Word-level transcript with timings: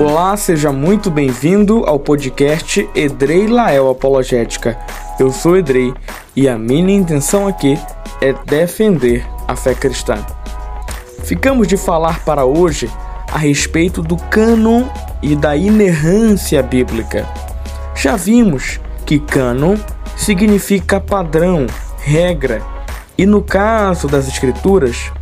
Olá, 0.00 0.34
seja 0.34 0.72
muito 0.72 1.10
bem-vindo 1.10 1.84
ao 1.84 2.00
podcast 2.00 2.88
Edrei 2.94 3.46
Lael 3.46 3.90
Apologética. 3.90 4.78
Eu 5.18 5.30
sou 5.30 5.58
Edrei 5.58 5.92
e 6.34 6.48
a 6.48 6.56
minha 6.56 6.94
intenção 6.94 7.46
aqui 7.46 7.78
é 8.18 8.32
defender 8.32 9.26
a 9.46 9.54
fé 9.54 9.74
cristã. 9.74 10.16
Ficamos 11.22 11.68
de 11.68 11.76
falar 11.76 12.24
para 12.24 12.46
hoje 12.46 12.90
a 13.30 13.36
respeito 13.36 14.00
do 14.00 14.16
cânon 14.16 14.84
e 15.22 15.36
da 15.36 15.54
inerrância 15.54 16.62
bíblica. 16.62 17.28
Já 17.94 18.16
vimos 18.16 18.80
que 19.04 19.18
cânon 19.18 19.76
significa 20.16 20.98
padrão, 20.98 21.66
regra, 21.98 22.62
e 23.18 23.26
no 23.26 23.42
caso 23.42 24.08
das 24.08 24.26
Escrituras, 24.28 25.12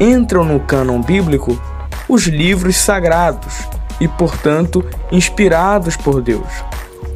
entram 0.00 0.46
no 0.46 0.60
cânon 0.60 1.02
bíblico 1.02 1.60
os 2.08 2.22
livros 2.26 2.78
sagrados 2.78 3.68
e, 4.00 4.08
portanto, 4.08 4.84
inspirados 5.10 5.96
por 5.96 6.20
Deus. 6.20 6.48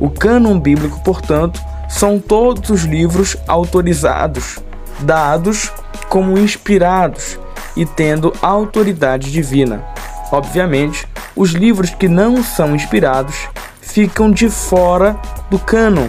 O 0.01 0.11
cânon 0.11 0.59
bíblico, 0.59 1.01
portanto, 1.03 1.61
são 1.89 2.19
todos 2.19 2.71
os 2.71 2.83
livros 2.85 3.37
autorizados, 3.47 4.59
dados 5.01 5.73
como 6.09 6.39
inspirados 6.39 7.39
e 7.77 7.85
tendo 7.85 8.33
autoridade 8.41 9.31
divina. 9.33 9.83
Obviamente, 10.31 11.07
os 11.35 11.51
livros 11.51 11.91
que 11.91 12.09
não 12.09 12.43
são 12.43 12.75
inspirados 12.75 13.49
ficam 13.81 14.31
de 14.31 14.51
fora 14.51 15.17
do 15.51 15.59
cânon, 15.59 16.09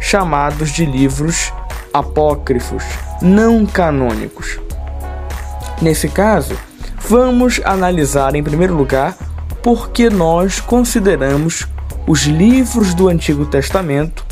chamados 0.00 0.70
de 0.70 0.84
livros 0.84 1.52
apócrifos, 1.92 2.82
não 3.20 3.64
canônicos. 3.64 4.58
Nesse 5.80 6.08
caso, 6.08 6.56
vamos 7.00 7.60
analisar 7.64 8.34
em 8.34 8.42
primeiro 8.42 8.74
lugar 8.74 9.16
porque 9.62 10.10
nós 10.10 10.60
consideramos 10.60 11.66
os 12.06 12.22
livros 12.24 12.94
do 12.94 13.08
Antigo 13.08 13.46
Testamento 13.46 14.24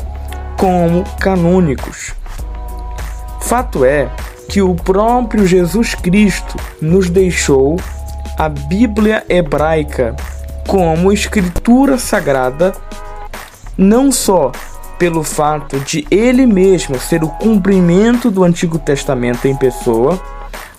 como 0.56 1.04
canônicos. 1.20 2.12
Fato 3.40 3.84
é 3.84 4.10
que 4.48 4.60
o 4.60 4.74
próprio 4.74 5.46
Jesus 5.46 5.94
Cristo 5.94 6.56
nos 6.82 7.08
deixou 7.08 7.78
a 8.36 8.48
Bíblia 8.48 9.24
hebraica 9.28 10.16
como 10.66 11.12
escritura 11.12 11.98
sagrada, 11.98 12.72
não 13.76 14.10
só 14.10 14.52
pelo 14.98 15.22
fato 15.22 15.78
de 15.80 16.06
ele 16.10 16.46
mesmo 16.46 16.98
ser 16.98 17.24
o 17.24 17.28
cumprimento 17.28 18.30
do 18.30 18.44
Antigo 18.44 18.78
Testamento 18.78 19.46
em 19.46 19.56
pessoa, 19.56 20.20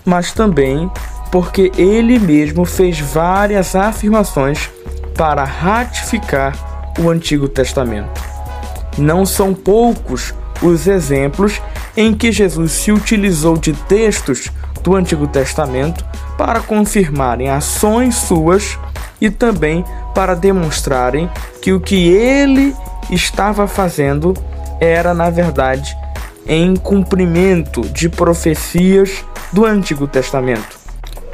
mas 0.04 0.32
também 0.32 0.90
porque 1.32 1.72
ele 1.78 2.18
mesmo 2.18 2.66
fez 2.66 3.00
várias 3.00 3.74
afirmações 3.74 4.70
para 5.16 5.42
ratificar 5.42 6.92
o 7.00 7.08
Antigo 7.08 7.48
Testamento. 7.48 8.20
Não 8.98 9.24
são 9.24 9.54
poucos 9.54 10.34
os 10.60 10.86
exemplos 10.86 11.60
em 11.96 12.12
que 12.12 12.30
Jesus 12.30 12.72
se 12.72 12.92
utilizou 12.92 13.56
de 13.56 13.72
textos 13.72 14.50
do 14.82 14.94
Antigo 14.94 15.26
Testamento 15.26 16.04
para 16.36 16.60
confirmarem 16.60 17.48
ações 17.48 18.14
suas 18.14 18.78
e 19.18 19.30
também 19.30 19.84
para 20.14 20.34
demonstrarem 20.34 21.30
que 21.62 21.72
o 21.72 21.80
que 21.80 22.10
ele 22.10 22.76
estava 23.10 23.66
fazendo 23.66 24.34
era, 24.78 25.14
na 25.14 25.30
verdade, 25.30 25.96
em 26.46 26.76
cumprimento 26.76 27.80
de 27.80 28.10
profecias 28.10 29.24
do 29.50 29.64
Antigo 29.64 30.06
Testamento. 30.06 30.81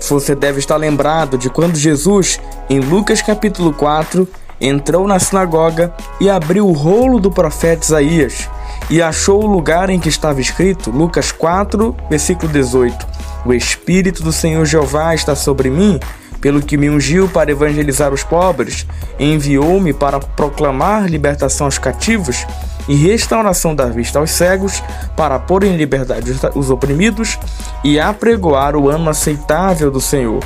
Você 0.00 0.34
deve 0.34 0.58
estar 0.58 0.76
lembrado 0.76 1.36
de 1.36 1.50
quando 1.50 1.76
Jesus, 1.76 2.40
em 2.70 2.80
Lucas 2.80 3.20
capítulo 3.20 3.72
4, 3.72 4.28
entrou 4.60 5.06
na 5.06 5.18
sinagoga 5.18 5.92
e 6.20 6.30
abriu 6.30 6.66
o 6.66 6.72
rolo 6.72 7.18
do 7.18 7.30
profeta 7.30 7.84
Isaías 7.84 8.48
e 8.90 9.02
achou 9.02 9.44
o 9.44 9.46
lugar 9.46 9.90
em 9.90 10.00
que 10.00 10.08
estava 10.08 10.40
escrito, 10.40 10.90
Lucas 10.90 11.32
4, 11.32 11.94
versículo 12.08 12.50
18: 12.50 13.06
O 13.44 13.52
Espírito 13.52 14.22
do 14.22 14.32
Senhor 14.32 14.64
Jeová 14.64 15.14
está 15.14 15.34
sobre 15.34 15.68
mim, 15.68 16.00
pelo 16.40 16.62
que 16.62 16.76
me 16.76 16.88
ungiu 16.88 17.28
para 17.28 17.50
evangelizar 17.50 18.12
os 18.12 18.22
pobres, 18.22 18.86
enviou-me 19.18 19.92
para 19.92 20.20
proclamar 20.20 21.08
libertação 21.10 21.66
aos 21.66 21.78
cativos 21.78 22.46
e 22.88 22.94
restauração 22.94 23.74
da 23.74 23.86
vista 23.86 24.18
aos 24.18 24.30
cegos, 24.30 24.82
para 25.14 25.38
pôr 25.38 25.62
em 25.64 25.76
liberdade 25.76 26.34
os 26.54 26.70
oprimidos 26.70 27.38
e 27.84 28.00
apregoar 28.00 28.74
o 28.74 28.88
ano 28.88 29.10
aceitável 29.10 29.90
do 29.90 30.00
Senhor. 30.00 30.42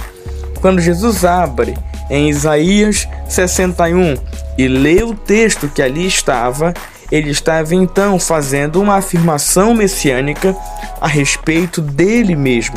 Quando 0.60 0.81
Jesus 0.81 1.25
abre 1.25 1.76
em 2.10 2.28
Isaías 2.28 3.08
61 3.28 4.16
e 4.58 4.69
lê 4.69 5.02
o 5.02 5.14
texto 5.14 5.69
que 5.69 5.81
ali 5.81 6.06
estava, 6.06 6.75
ele 7.10 7.31
estava 7.31 7.75
então 7.75 8.19
fazendo 8.19 8.81
uma 8.81 8.97
afirmação 8.97 9.75
messiânica 9.75 10.56
a 11.00 11.06
respeito 11.06 11.81
dele 11.81 12.34
mesmo. 12.34 12.76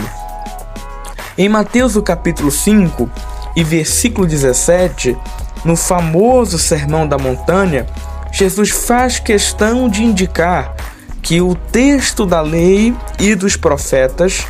Em 1.37 1.49
Mateus, 1.49 1.95
o 1.95 2.01
capítulo 2.01 2.49
5 2.49 3.09
e 3.55 3.63
versículo 3.63 4.27
17, 4.27 5.17
no 5.63 5.75
famoso 5.75 6.57
Sermão 6.57 7.07
da 7.07 7.17
Montanha, 7.17 7.85
Jesus 8.38 8.69
faz 8.69 9.18
questão 9.18 9.88
de 9.88 10.03
indicar 10.03 10.75
que 11.22 11.40
o 11.40 11.56
texto 11.56 12.25
da 12.25 12.41
lei 12.41 12.94
e 13.18 13.34
dos 13.34 13.56
profetas 13.56 14.46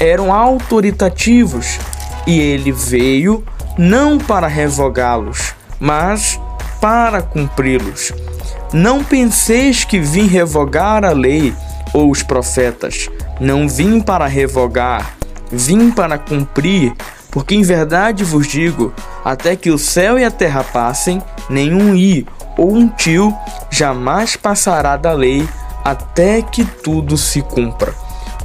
eram 0.00 0.32
autoritativos 0.32 1.78
e 2.26 2.40
ele 2.40 2.72
veio 2.72 3.44
não 3.76 4.16
para 4.16 4.46
revogá-los, 4.46 5.54
mas 5.78 6.40
para 6.80 7.20
cumpri-los. 7.20 8.10
Não 8.72 9.04
penseis 9.04 9.84
que 9.84 10.00
vim 10.00 10.26
revogar 10.26 11.04
a 11.04 11.10
lei 11.10 11.52
ou 11.92 12.10
os 12.10 12.22
profetas. 12.22 13.10
Não 13.38 13.68
vim 13.68 14.00
para 14.00 14.26
revogar, 14.26 15.14
vim 15.52 15.90
para 15.90 16.16
cumprir, 16.16 16.94
porque 17.30 17.54
em 17.54 17.62
verdade 17.62 18.24
vos 18.24 18.48
digo: 18.48 18.94
até 19.22 19.54
que 19.54 19.70
o 19.70 19.76
céu 19.76 20.18
e 20.18 20.24
a 20.24 20.30
terra 20.30 20.64
passem, 20.64 21.22
nenhum 21.50 21.94
i 21.94 22.26
ou 22.56 22.74
um 22.74 22.88
tio 22.88 23.34
jamais 23.70 24.36
passará 24.36 24.96
da 24.96 25.12
lei 25.12 25.48
até 25.84 26.42
que 26.42 26.64
tudo 26.64 27.16
se 27.16 27.42
cumpra. 27.42 27.94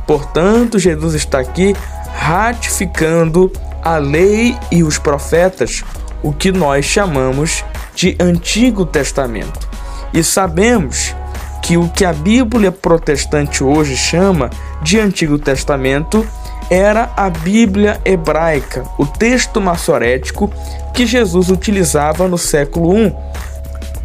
Portanto, 0.06 0.78
Jesus 0.78 1.14
está 1.14 1.40
aqui 1.40 1.76
ratificando 2.14 3.52
a 3.82 3.98
lei 3.98 4.56
e 4.72 4.84
os 4.84 4.98
profetas, 4.98 5.84
o 6.22 6.32
que 6.32 6.52
nós 6.52 6.86
chamamos 6.86 7.64
de 7.96 8.16
Antigo 8.20 8.86
Testamento. 8.86 9.68
E 10.14 10.24
sabemos 10.24 11.16
que 11.62 11.78
o 11.78 11.88
que 11.90 12.04
a 12.04 12.14
Bíblia 12.14 12.72
protestante 12.72 13.64
hoje 13.64 13.96
chama 13.96 14.50
de 14.82 15.00
Antigo 15.00 15.40
Testamento 15.40 16.28
era 16.70 17.12
a 17.18 17.30
Bíblia 17.30 18.00
hebraica, 18.06 18.84
o 18.98 19.06
texto 19.06 19.60
maçorético 19.60 20.52
que 20.94 21.06
Jesus 21.06 21.50
utilizava 21.50 22.28
no 22.28 22.38
século 22.38 22.98
I 22.98 23.14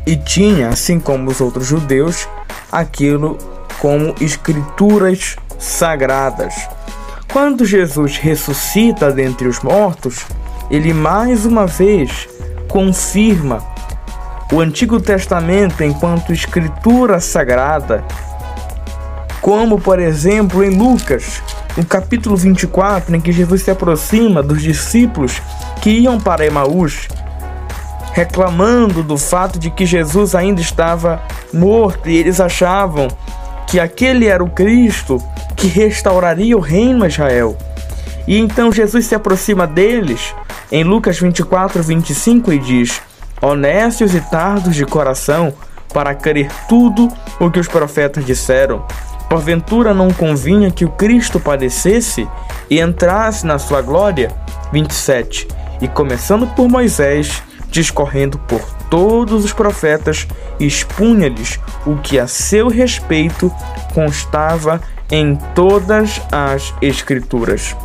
e 0.07 0.17
tinha, 0.17 0.69
assim 0.69 1.01
como 1.01 1.31
os 1.31 1.41
outros 1.41 1.67
judeus, 1.67 2.29
aquilo 2.71 3.37
como 3.81 4.15
escrituras 4.21 5.37
sagradas. 5.59 6.55
Quando 7.33 7.67
Jesus 7.67 8.17
ressuscita 8.17 9.11
dentre 9.11 9.49
os 9.49 9.61
mortos, 9.61 10.25
ele 10.71 10.95
mais 10.95 11.45
uma 11.45 11.67
vez 11.67 12.29
confirma 12.69 13.63
o 14.53 14.61
Antigo 14.61 15.01
Testamento 15.01 15.83
enquanto 15.83 16.33
escritura 16.33 17.19
sagrada, 17.19 18.05
como 19.41 19.81
por 19.81 19.99
exemplo 19.99 20.63
em 20.63 20.71
Lucas, 20.71 21.43
no 21.77 21.85
capítulo 21.85 22.37
24, 22.37 23.15
em 23.15 23.21
que 23.21 23.33
Jesus 23.33 23.63
se 23.63 23.71
aproxima 23.71 24.43
dos 24.43 24.63
discípulos 24.63 25.43
que 25.83 25.91
iam 25.91 26.19
para 26.19 26.47
Emaús 26.47 27.09
reclamando 28.17 29.03
do 29.03 29.19
fato 29.19 29.59
de 29.59 29.71
que 29.71 29.85
Jesus 29.85 30.35
ainda 30.35 30.59
estava 30.59 31.21
morto 31.53 32.09
e 32.09 32.17
eles 32.17 32.41
achavam 32.41 33.09
que 33.67 33.79
aquele 33.79 34.27
era 34.27 34.43
o 34.43 34.49
Cristo 34.49 35.23
que 35.55 35.67
restauraria 35.67 36.57
o 36.57 36.61
reino 36.61 37.05
a 37.05 37.09
Israel. 37.09 37.59
E 38.27 38.39
então 38.39 38.73
Jesus 38.73 39.05
se 39.05 39.15
aproxima 39.15 39.67
deles 39.67 40.35
em 40.73 40.83
Lucas 40.83 41.21
24, 41.21 41.83
25 41.83 42.55
e 42.55 42.59
diz: 42.59 43.03
Honestos 43.43 44.15
e 44.15 44.21
tardos 44.23 44.75
de 44.75 44.87
coração, 44.87 45.53
para 45.93 46.15
crer 46.15 46.51
tudo 46.71 47.09
o 47.39 47.51
que 47.51 47.61
os 47.61 47.69
profetas 47.69 48.25
disseram. 48.25 48.83
Porventura 49.29 49.93
não 49.93 50.11
convinha 50.11 50.71
que 50.71 50.87
o 50.87 50.91
Cristo 50.91 51.39
padecesse 51.39 52.27
e 52.71 52.81
entrasse 52.81 53.45
na 53.45 53.59
sua 53.59 53.83
glória? 53.83 54.35
27. 54.73 55.47
E 55.83 55.89
começando 55.89 56.47
por 56.55 56.67
Moisés 56.67 57.43
discorrendo 57.77 58.39
por 58.39 58.63
todos 58.89 59.45
os 59.45 59.53
profetas, 59.53 60.27
expunha-lhes 60.59 61.61
o 61.85 61.97
que 61.97 62.19
a 62.19 62.27
seu 62.27 62.69
respeito 62.69 63.53
constava 63.93 64.81
em 65.11 65.37
todas 65.55 66.23
as 66.33 66.73
Escrituras. 66.81 67.77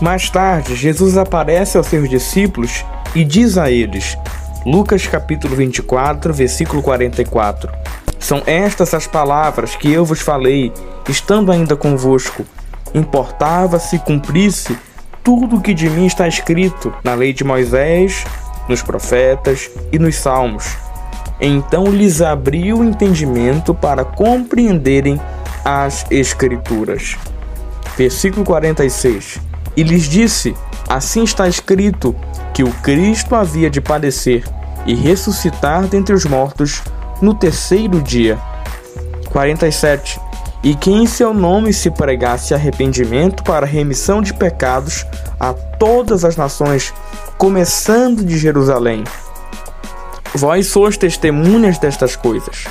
Mais 0.00 0.30
tarde, 0.30 0.74
Jesus 0.74 1.18
aparece 1.18 1.76
aos 1.76 1.88
seus 1.88 2.08
discípulos 2.08 2.86
e 3.14 3.22
diz 3.22 3.58
a 3.58 3.70
eles: 3.70 4.16
Lucas 4.64 5.06
capítulo 5.06 5.54
24, 5.56 6.32
versículo 6.32 6.80
44. 6.80 7.70
São 8.18 8.42
estas 8.46 8.94
as 8.94 9.06
palavras 9.06 9.76
que 9.76 9.92
eu 9.92 10.06
vos 10.06 10.20
falei, 10.20 10.72
estando 11.06 11.52
ainda 11.52 11.76
convosco. 11.76 12.46
Importava 12.94 13.78
se 13.78 13.98
cumprisse 13.98 14.74
tudo 15.22 15.56
o 15.56 15.60
que 15.60 15.74
de 15.74 15.90
mim 15.90 16.06
está 16.06 16.26
escrito 16.26 16.94
na 17.04 17.14
lei 17.14 17.32
de 17.32 17.44
Moisés, 17.44 18.24
nos 18.68 18.82
profetas 18.82 19.70
e 19.90 19.98
nos 19.98 20.16
salmos. 20.16 20.76
Então 21.40 21.86
lhes 21.86 22.22
abriu 22.22 22.78
o 22.78 22.84
entendimento 22.84 23.74
para 23.74 24.04
compreenderem 24.04 25.20
as 25.64 26.06
Escrituras. 26.10 27.16
Versículo 27.96 28.44
46. 28.44 29.40
E 29.76 29.82
lhes 29.82 30.04
disse: 30.04 30.54
Assim 30.88 31.24
está 31.24 31.48
escrito 31.48 32.14
que 32.54 32.62
o 32.62 32.70
Cristo 32.74 33.34
havia 33.34 33.70
de 33.70 33.80
padecer 33.80 34.44
e 34.86 34.94
ressuscitar 34.94 35.86
dentre 35.86 36.14
os 36.14 36.24
mortos 36.24 36.82
no 37.20 37.34
terceiro 37.34 38.00
dia. 38.00 38.38
47. 39.30 40.20
E 40.62 40.74
que 40.74 40.90
em 40.90 41.06
seu 41.06 41.34
nome 41.34 41.72
se 41.72 41.90
pregasse 41.90 42.54
arrependimento 42.54 43.42
para 43.42 43.66
remissão 43.66 44.22
de 44.22 44.32
pecados 44.32 45.04
a 45.38 45.52
todas 45.52 46.24
as 46.24 46.36
nações, 46.36 46.94
começando 47.36 48.24
de 48.24 48.38
Jerusalém. 48.38 49.02
Vós 50.34 50.68
sois 50.68 50.96
testemunhas 50.96 51.78
destas 51.78 52.14
coisas. 52.14 52.64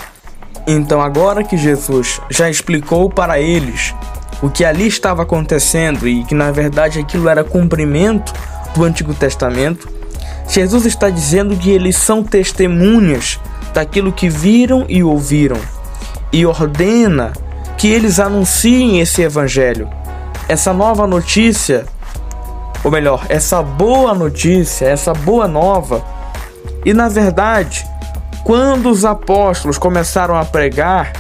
Então, 0.66 1.02
agora 1.02 1.44
que 1.44 1.58
Jesus 1.58 2.22
já 2.30 2.50
explicou 2.50 3.10
para 3.10 3.40
eles 3.40 3.94
o 4.42 4.50
que 4.50 4.66
ali 4.66 4.88
estava 4.88 5.24
acontecendo 5.24 6.08
e 6.08 6.24
que 6.24 6.34
na 6.34 6.52
verdade 6.52 7.00
aquilo 7.00 7.30
era 7.30 7.44
cumprimento 7.44 8.34
do 8.74 8.84
Antigo 8.84 9.14
Testamento, 9.14 9.88
Jesus 10.48 10.86
está 10.86 11.10
dizendo 11.10 11.56
que 11.56 11.70
eles 11.70 11.96
são 11.96 12.24
testemunhas 12.24 13.40
daquilo 13.74 14.12
que 14.12 14.30
viram 14.30 14.86
e 14.90 15.04
ouviram 15.04 15.58
e 16.32 16.46
ordena 16.46 17.34
que 17.82 17.88
eles 17.88 18.20
anunciem 18.20 19.00
esse 19.00 19.24
evangelho, 19.24 19.90
essa 20.48 20.72
nova 20.72 21.08
notícia, 21.08 21.88
ou 22.84 22.92
melhor, 22.92 23.26
essa 23.28 23.64
boa 23.64 24.14
notícia, 24.14 24.86
essa 24.86 25.16
boa 25.16 25.48
nova. 25.48 26.06
E 26.86 26.94
na 26.94 27.10
verdade, 27.10 27.84
quando 28.44 28.88
os 28.88 29.04
apóstolos 29.04 29.80
começaram 29.80 30.36
a 30.36 30.46
pregar, 30.46 31.12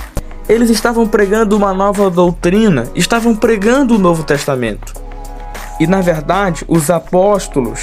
eles 0.47 0.69
estavam 0.69 1.07
pregando 1.07 1.57
uma 1.57 1.73
nova 1.73 2.11
doutrina, 2.11 2.85
estavam 2.93 3.35
pregando 3.35 3.95
o 3.95 3.99
Novo 3.99 4.23
Testamento. 4.23 4.93
E 5.79 5.87
na 5.87 5.99
verdade, 5.99 6.63
os 6.67 6.91
apóstolos, 6.91 7.79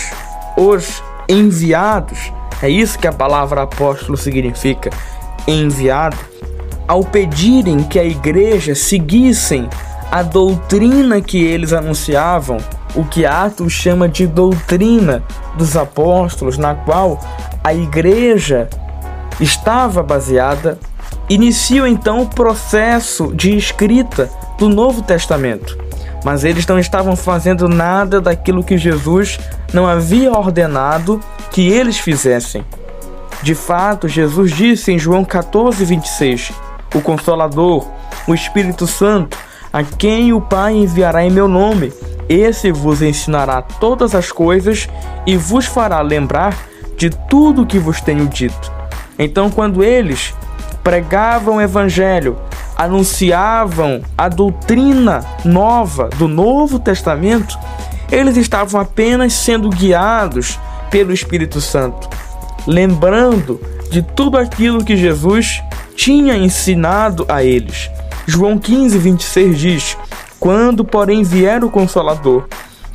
os 0.57 1.03
enviados, 1.29 2.33
é 2.63 2.71
isso 2.71 2.97
que 2.97 3.09
a 3.09 3.13
palavra 3.13 3.63
apóstolo 3.63 4.17
significa, 4.17 4.91
enviado, 5.49 6.17
ao 6.89 7.05
pedirem 7.05 7.85
que 7.85 7.99
a 7.99 8.05
igreja 8.05 8.75
seguissem 8.75 9.69
a 10.11 10.23
doutrina 10.23 11.21
que 11.21 11.45
eles 11.45 11.75
anunciavam, 11.75 12.57
o 12.95 13.05
que 13.05 13.27
Atos 13.27 13.75
chama 13.75 14.09
de 14.09 14.27
doutrina 14.27 15.23
dos 15.57 15.77
apóstolos, 15.77 16.57
na 16.57 16.75
qual 16.75 17.21
a 17.63 17.75
igreja 17.75 18.69
estava 19.39 20.03
baseada, 20.03 20.79
iniciam 21.29 21.87
então 21.87 22.23
o 22.23 22.27
processo 22.27 23.35
de 23.35 23.55
escrita 23.55 24.31
do 24.59 24.69
Novo 24.69 25.03
Testamento. 25.03 25.77
Mas 26.25 26.43
eles 26.43 26.67
não 26.67 26.79
estavam 26.79 27.15
fazendo 27.15 27.69
nada 27.69 28.21
daquilo 28.21 28.65
que 28.65 28.79
Jesus 28.79 29.39
não 29.73 29.87
havia 29.87 30.33
ordenado 30.33 31.21
que 31.51 31.69
eles 31.69 31.99
fizessem. 31.99 32.65
De 33.43 33.55
fato, 33.55 34.09
Jesus 34.09 34.53
disse 34.53 34.91
em 34.91 34.99
João 34.99 35.25
14, 35.25 35.85
26: 35.85 36.53
O 36.95 37.01
Consolador, 37.01 37.87
o 38.27 38.35
Espírito 38.35 38.87
Santo, 38.87 39.37
a 39.73 39.83
quem 39.83 40.33
o 40.33 40.41
Pai 40.41 40.75
enviará 40.75 41.25
em 41.25 41.31
meu 41.31 41.47
nome, 41.47 41.93
esse 42.29 42.71
vos 42.71 43.03
ensinará 43.03 43.63
todas 43.63 44.15
as 44.15 44.31
coisas 44.31 44.89
e 45.27 45.37
vos 45.37 45.67
fará 45.67 46.01
lembrar 46.01 46.57
de 46.97 47.11
tudo 47.11 47.63
o 47.63 47.67
que 47.67 47.79
vos 47.79 48.01
tenho 48.01 48.27
dito. 48.27 48.73
Então, 49.19 49.51
quando 49.51 49.83
eles 49.83 50.35
pregavam 50.83 51.57
o 51.57 51.61
Evangelho, 51.61 52.37
anunciavam 52.77 54.03
a 54.17 54.29
doutrina 54.29 55.25
nova 55.45 56.09
do 56.17 56.29
Novo 56.29 56.79
Testamento, 56.79 57.59
eles 58.11 58.37
estavam 58.37 58.81
apenas 58.81 59.33
sendo 59.33 59.69
guiados 59.69 60.59
pelo 60.91 61.13
Espírito 61.13 61.61
Santo, 61.61 62.09
lembrando 62.67 63.61
de 63.91 64.03
tudo 64.03 64.39
aquilo 64.39 64.85
que 64.85 64.97
Jesus 64.97 65.63
tinha 65.99 66.37
ensinado 66.37 67.27
a 67.29 67.43
eles. 67.43 67.91
João 68.25 68.57
15, 68.57 68.97
26 68.97 69.59
diz: 69.59 69.97
Quando, 70.39 70.85
porém, 70.85 71.25
vier 71.25 71.65
o 71.65 71.71
Consolador, 71.71 72.47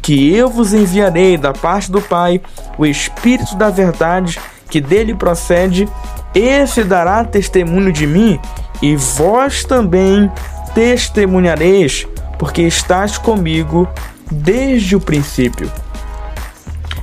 que 0.01 0.33
eu 0.33 0.49
vos 0.49 0.73
enviarei 0.73 1.37
da 1.37 1.51
parte 1.51 1.91
do 1.91 2.01
Pai, 2.01 2.41
o 2.77 2.85
Espírito 2.85 3.57
da 3.57 3.69
Verdade, 3.69 4.39
que 4.69 4.79
dele 4.79 5.13
procede, 5.13 5.87
esse 6.33 6.81
dará 6.81 7.25
testemunho 7.25 7.91
de 7.91 8.07
mim, 8.07 8.39
e 8.81 8.95
vós 8.95 9.65
também 9.65 10.31
testemunhareis, 10.73 12.07
porque 12.39 12.61
estás 12.61 13.17
comigo 13.17 13.85
desde 14.31 14.95
o 14.95 15.01
princípio. 15.01 15.69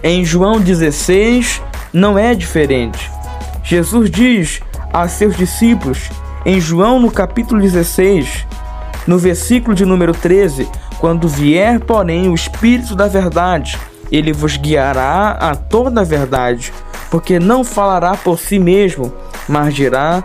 Em 0.02 0.24
João 0.24 0.58
16 0.58 1.60
não 1.92 2.18
é 2.18 2.34
diferente. 2.34 3.10
Jesus 3.62 4.10
diz 4.10 4.62
a 4.92 5.08
seus 5.08 5.36
discípulos, 5.36 6.10
em 6.44 6.60
João 6.60 6.98
no 6.98 7.10
capítulo 7.10 7.60
16, 7.60 8.46
no 9.06 9.18
versículo 9.18 9.74
de 9.74 9.84
número 9.84 10.12
13: 10.12 10.68
Quando 10.98 11.28
vier, 11.28 11.80
porém, 11.80 12.28
o 12.28 12.34
Espírito 12.34 12.94
da 12.94 13.08
Verdade, 13.08 13.78
ele 14.10 14.32
vos 14.32 14.56
guiará 14.56 15.30
a 15.40 15.54
toda 15.54 16.00
a 16.00 16.04
verdade 16.04 16.72
porque 17.10 17.40
não 17.40 17.64
falará 17.64 18.16
por 18.16 18.38
si 18.38 18.58
mesmo, 18.58 19.12
mas 19.48 19.74
dirá 19.74 20.22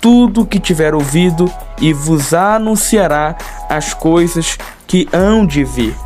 tudo 0.00 0.42
o 0.42 0.46
que 0.46 0.60
tiver 0.60 0.94
ouvido 0.94 1.50
e 1.80 1.92
vos 1.92 2.34
anunciará 2.34 3.36
as 3.68 3.94
coisas 3.94 4.58
que 4.86 5.08
hão 5.12 5.46
de 5.46 5.64
vir. 5.64 5.96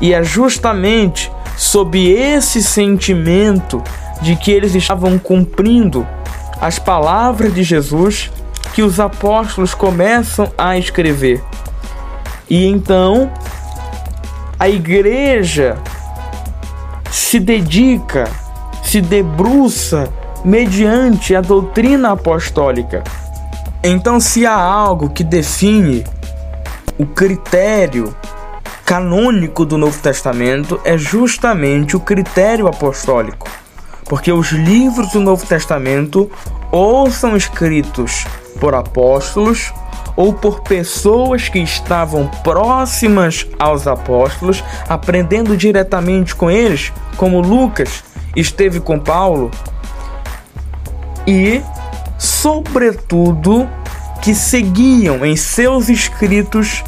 E 0.00 0.12
é 0.12 0.22
justamente 0.24 1.30
sob 1.56 2.10
esse 2.10 2.62
sentimento 2.62 3.82
de 4.20 4.34
que 4.34 4.50
eles 4.50 4.74
estavam 4.74 5.18
cumprindo 5.18 6.06
as 6.62 6.78
palavras 6.78 7.52
de 7.52 7.62
Jesus 7.62 8.30
que 8.72 8.82
os 8.82 8.98
apóstolos 8.98 9.74
começam 9.74 10.50
a 10.56 10.78
escrever. 10.78 11.44
E 12.48 12.64
então 12.64 13.30
a 14.58 14.68
igreja 14.68 15.76
se 17.10 17.38
dedica 17.38 18.30
se 18.92 19.00
debruça 19.00 20.12
mediante 20.44 21.34
a 21.34 21.40
doutrina 21.40 22.12
apostólica. 22.12 23.02
Então, 23.82 24.20
se 24.20 24.44
há 24.44 24.54
algo 24.54 25.08
que 25.08 25.24
define 25.24 26.04
o 26.98 27.06
critério 27.06 28.14
canônico 28.84 29.64
do 29.64 29.78
Novo 29.78 29.98
Testamento, 30.02 30.78
é 30.84 30.98
justamente 30.98 31.96
o 31.96 32.00
critério 32.00 32.68
apostólico. 32.68 33.48
Porque 34.12 34.30
os 34.30 34.52
livros 34.52 35.10
do 35.12 35.20
Novo 35.20 35.46
Testamento 35.46 36.30
ou 36.70 37.10
são 37.10 37.34
escritos 37.34 38.26
por 38.60 38.74
apóstolos 38.74 39.72
ou 40.14 40.34
por 40.34 40.60
pessoas 40.60 41.48
que 41.48 41.60
estavam 41.60 42.26
próximas 42.44 43.46
aos 43.58 43.86
apóstolos, 43.86 44.62
aprendendo 44.86 45.56
diretamente 45.56 46.34
com 46.34 46.50
eles, 46.50 46.92
como 47.16 47.40
Lucas, 47.40 48.04
esteve 48.36 48.80
com 48.80 49.00
Paulo 49.00 49.50
e, 51.26 51.62
sobretudo, 52.18 53.66
que 54.20 54.34
seguiam 54.34 55.24
em 55.24 55.36
seus 55.36 55.88
escritos 55.88 56.84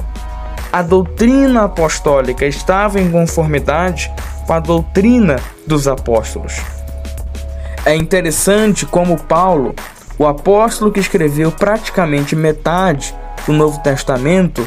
a 0.70 0.82
doutrina 0.82 1.64
apostólica, 1.64 2.44
estava 2.44 3.00
em 3.00 3.10
conformidade 3.10 4.12
com 4.46 4.52
a 4.52 4.60
doutrina 4.60 5.36
dos 5.66 5.88
apóstolos. 5.88 6.83
É 7.86 7.94
interessante 7.94 8.86
como 8.86 9.20
Paulo, 9.20 9.74
o 10.18 10.26
apóstolo 10.26 10.90
que 10.90 11.00
escreveu 11.00 11.52
praticamente 11.52 12.34
metade 12.34 13.14
do 13.46 13.52
Novo 13.52 13.78
Testamento, 13.80 14.66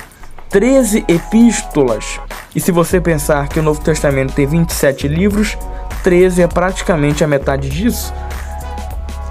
13 0.49 1.03
epístolas. 1.07 2.19
E 2.55 2.59
se 2.59 2.71
você 2.71 3.01
pensar 3.01 3.49
que 3.49 3.59
o 3.59 3.63
Novo 3.63 3.81
Testamento 3.81 4.33
tem 4.33 4.45
27 4.45 5.07
livros, 5.07 5.57
13 6.03 6.43
é 6.43 6.47
praticamente 6.47 7.23
a 7.23 7.27
metade 7.27 7.69
disso, 7.69 8.13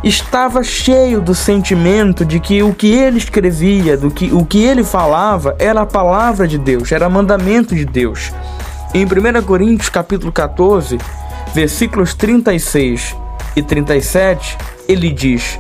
estava 0.03 0.65
cheio 0.65 1.21
do 1.21 1.33
sentimento 1.33 2.25
de 2.25 2.41
que 2.41 2.65
o 2.65 2.75
que 2.75 2.93
ele 2.93 3.19
escrevia, 3.19 3.97
do 3.97 4.11
que 4.11 4.33
o 4.33 4.45
que 4.45 4.65
ele 4.65 4.83
falava 4.83 5.55
era 5.61 5.83
a 5.83 5.87
palavra 5.87 6.49
de 6.49 6.59
Deus, 6.59 6.91
era 6.91 7.09
mandamento 7.09 7.73
de 7.73 7.85
Deus. 7.85 8.33
Em 8.93 9.05
1 9.05 9.43
Coríntios 9.45 9.89
capítulo 9.89 10.33
14, 10.33 10.99
versículos 11.55 12.15
36 12.15 13.15
e 13.57 13.63
37, 13.63 14.59
ele 14.87 15.11
diz: 15.11 15.59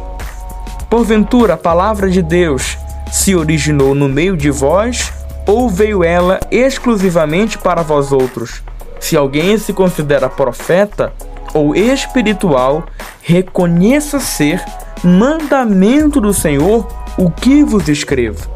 Porventura 0.90 1.54
a 1.54 1.56
palavra 1.56 2.08
de 2.10 2.22
Deus 2.22 2.76
se 3.10 3.34
originou 3.34 3.94
no 3.94 4.08
meio 4.08 4.36
de 4.36 4.50
vós, 4.50 5.12
ou 5.46 5.68
veio 5.68 6.04
ela 6.04 6.38
exclusivamente 6.50 7.56
para 7.56 7.82
vós 7.82 8.12
outros? 8.12 8.62
Se 9.00 9.16
alguém 9.16 9.56
se 9.58 9.72
considera 9.72 10.28
profeta 10.28 11.12
ou 11.54 11.74
espiritual, 11.74 12.84
reconheça 13.22 14.20
ser 14.20 14.62
mandamento 15.02 16.20
do 16.20 16.34
Senhor 16.34 16.86
o 17.16 17.30
que 17.30 17.62
vos 17.62 17.88
escrevo. 17.88 18.50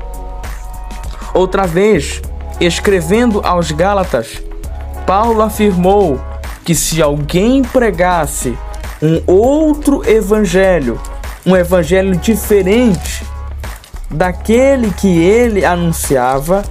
Outra 1.33 1.67
vez, 1.67 2.21
escrevendo 2.61 3.41
aos 3.45 3.71
Gálatas, 3.71 4.43
Paulo 5.07 5.43
afirmou 5.43 6.21
que 6.65 6.75
se 6.75 7.01
alguém 7.01 7.63
pregasse 7.63 8.57
um 9.03 9.23
outro 9.27 10.09
evangelho, 10.09 11.01
um 11.47 11.57
evangelho 11.57 12.17
diferente 12.17 13.25
daquele 14.11 14.91
que 14.91 15.19
ele 15.19 15.65
anunciava, 15.65 16.63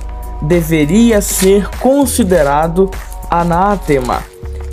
deveria 0.41 1.21
ser 1.21 1.67
considerado 1.79 2.89
anátema, 3.29 4.23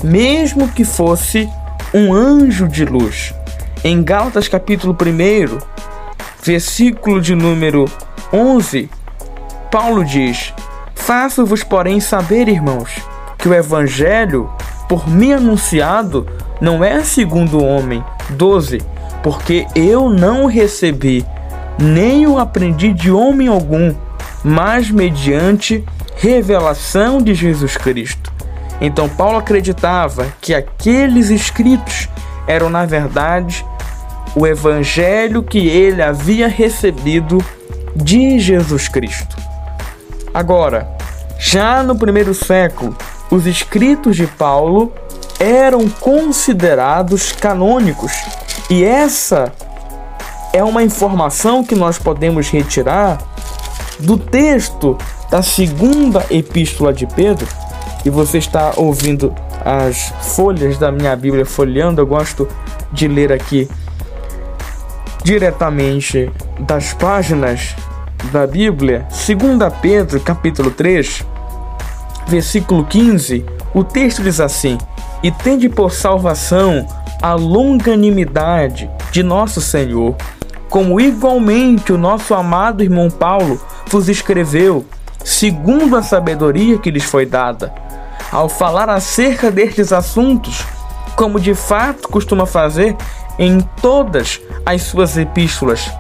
mesmo 0.03 0.69
que 0.69 0.85
fosse 0.85 1.49
um 1.95 2.13
anjo 2.13 2.69
de 2.69 2.85
luz. 2.85 3.35
Em 3.83 4.03
Gálatas 4.03 4.49
capítulo 4.49 4.95
1, 4.95 5.59
versículo 6.43 7.21
de 7.21 7.35
número 7.35 7.87
11, 8.33 8.91
Paulo 9.71 10.05
diz: 10.05 10.53
Faço-vos, 10.95 11.63
porém, 11.63 12.01
saber, 12.01 12.49
irmãos, 12.49 12.91
que 13.39 13.49
o 13.49 13.55
evangelho 13.55 14.51
por 14.89 15.09
mim 15.09 15.33
anunciado 15.33 16.27
não 16.61 16.83
é 16.83 17.03
segundo 17.03 17.59
o 17.59 17.65
homem. 17.65 18.05
12. 18.31 18.81
Porque 19.23 19.67
eu 19.75 20.09
não 20.09 20.47
recebi, 20.47 21.25
nem 21.79 22.27
o 22.27 22.39
aprendi 22.39 22.93
de 22.93 23.11
homem 23.11 23.49
algum, 23.49 23.95
mas 24.45 24.91
mediante 24.91 25.85
revelação 26.17 27.19
de 27.19 27.35
Jesus 27.35 27.77
Cristo. 27.77 28.33
Então 28.81 29.09
Paulo 29.09 29.39
acreditava 29.39 30.27
que 30.41 30.55
aqueles 30.55 31.31
escritos 31.31 32.09
eram 32.47 32.71
na 32.71 32.85
verdade 32.85 33.65
o 34.35 34.47
evangelho 34.47 35.43
que 35.43 35.67
ele 35.67 36.03
havia 36.03 36.47
recebido 36.47 37.43
de 37.95 38.39
Jesus 38.39 38.87
Cristo. 38.87 39.37
Agora, 40.33 40.87
já 41.39 41.83
no 41.83 41.97
primeiro 41.97 42.35
século, 42.35 42.95
os 43.37 43.47
escritos 43.47 44.17
de 44.17 44.27
Paulo 44.27 44.93
eram 45.39 45.89
considerados 45.89 47.33
canônicos, 47.33 48.13
e 48.71 48.83
essa 48.83 49.53
é 50.53 50.65
uma 50.65 50.83
informação 50.83 51.63
que 51.63 51.75
nós 51.75 51.99
podemos 51.99 52.49
retirar 52.49 53.19
do 54.01 54.17
texto 54.17 54.97
da 55.31 55.43
segunda 55.43 56.25
epístola 56.31 56.93
de 56.93 57.07
Pedro, 57.07 57.47
e 58.05 58.11
você 58.11 58.39
está 58.39 58.73
ouvindo 58.77 59.35
as 59.63 60.13
folhas 60.35 60.79
da 60.79 60.91
minha 60.91 61.15
Bíblia 61.15 61.45
folheando, 61.45 62.01
eu 62.01 62.07
gosto 62.07 62.49
de 62.91 63.07
ler 63.07 63.33
aqui 63.33 63.69
diretamente 65.23 66.31
das 66.61 66.95
páginas 66.95 67.75
da 68.33 68.47
Bíblia, 68.47 69.07
2 69.11 69.73
Pedro, 69.83 70.21
capítulo 70.21 70.71
3, 70.71 71.27
versículo 72.27 72.85
15, 72.85 73.45
o 73.75 73.85
texto 73.85 74.23
diz 74.23 74.41
assim: 74.41 74.79
E 75.23 75.31
tende 75.31 75.69
por 75.69 75.93
salvação 75.93 76.87
a 77.23 77.35
longanimidade 77.35 78.91
de 79.11 79.23
nosso 79.23 79.61
Senhor, 79.61 80.15
como 80.69 81.01
igualmente 81.01 81.93
o 81.93 81.99
nosso 81.99 82.35
amado 82.35 82.83
irmão 82.83 83.09
Paulo 83.11 83.61
vos 83.89 84.09
escreveu, 84.09 84.85
segundo 85.25 85.97
a 85.97 86.03
sabedoria 86.03 86.79
que 86.79 86.91
lhes 86.91 87.05
foi 87.05 87.25
dada. 87.25 87.73
Ao 88.31 88.49
falar 88.49 88.91
acerca 88.91 89.51
destes 89.51 89.93
assuntos, 89.93 90.65
como 91.15 91.41
de 91.41 91.55
fato 91.55 92.09
costuma 92.09 92.45
fazer 92.45 92.97
em 93.39 93.61
todas 93.81 94.41
as 94.65 94.83
suas 94.83 95.17
epístolas, 95.17 95.91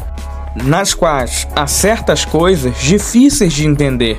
nas 0.54 0.92
quais 0.94 1.46
há 1.54 1.66
certas 1.66 2.24
coisas 2.24 2.76
difíceis 2.78 3.52
de 3.52 3.66
entender, 3.66 4.18